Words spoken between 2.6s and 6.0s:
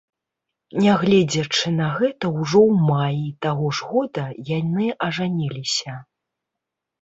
ў маі таго ж года яны ажаніліся.